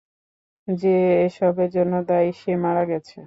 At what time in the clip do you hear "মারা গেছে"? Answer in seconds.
2.63-3.17